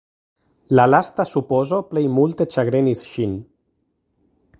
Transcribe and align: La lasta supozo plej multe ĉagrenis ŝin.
La 0.77 0.85
lasta 0.93 1.25
supozo 1.31 1.79
plej 1.91 2.03
multe 2.15 2.47
ĉagrenis 2.55 3.05
ŝin. 3.11 3.37